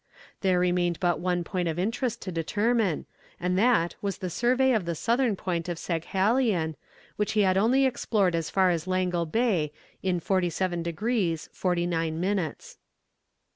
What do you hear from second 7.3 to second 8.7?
he had only explored as